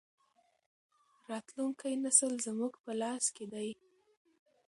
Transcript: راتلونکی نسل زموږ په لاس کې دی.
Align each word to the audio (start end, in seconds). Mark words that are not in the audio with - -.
راتلونکی 1.29 1.93
نسل 2.03 2.33
زموږ 2.45 2.73
په 2.83 2.91
لاس 3.01 3.25
کې 3.35 3.45
دی. 3.53 3.69